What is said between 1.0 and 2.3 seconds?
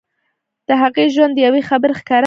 ژوند د يوې خبرې ښکاره بېلګه ده.